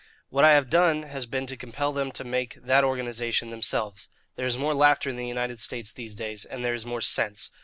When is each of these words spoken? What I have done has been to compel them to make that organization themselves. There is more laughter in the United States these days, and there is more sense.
What 0.29 0.43
I 0.45 0.53
have 0.53 0.71
done 0.71 1.03
has 1.03 1.27
been 1.27 1.45
to 1.45 1.55
compel 1.55 1.93
them 1.93 2.11
to 2.13 2.23
make 2.23 2.55
that 2.55 2.83
organization 2.83 3.51
themselves. 3.51 4.09
There 4.35 4.47
is 4.47 4.57
more 4.57 4.73
laughter 4.73 5.11
in 5.11 5.15
the 5.15 5.27
United 5.27 5.59
States 5.59 5.93
these 5.93 6.15
days, 6.15 6.43
and 6.43 6.65
there 6.65 6.73
is 6.73 6.87
more 6.87 7.01
sense. 7.01 7.51